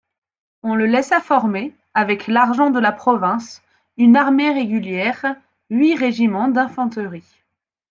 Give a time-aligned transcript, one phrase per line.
[0.63, 3.61] On le laissa former, avec l'argent de la province,
[3.97, 5.35] une armée régulière,
[5.69, 7.37] huit régiments d'infanterie.